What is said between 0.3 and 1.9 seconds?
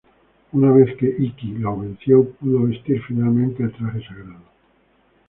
Una vez que Ikki lo